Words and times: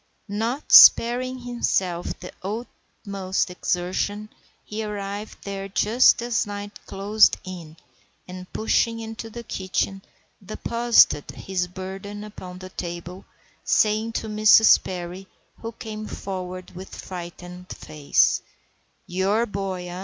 Not 0.27 0.71
sparing 0.71 1.37
himself 1.37 2.19
the 2.19 2.31
utmost 2.41 3.51
exertion, 3.51 4.29
he 4.65 4.83
arrived 4.83 5.37
there 5.43 5.67
just 5.69 6.23
as 6.23 6.47
night 6.47 6.79
closed 6.87 7.37
in, 7.43 7.77
and, 8.27 8.51
pushing 8.51 8.99
into 8.99 9.29
the 9.29 9.43
kitchen, 9.43 10.01
deposited 10.43 11.29
his 11.29 11.67
burden 11.67 12.23
upon 12.23 12.57
the 12.57 12.69
table, 12.69 13.25
saying 13.63 14.13
to 14.13 14.27
Mrs. 14.27 14.81
Perry, 14.83 15.27
who 15.57 15.71
came 15.73 16.07
forward 16.07 16.71
with 16.71 16.95
frightened 16.95 17.69
face,— 17.69 18.41
"Your 19.05 19.45
boy, 19.45 19.87
eh? 19.87 19.99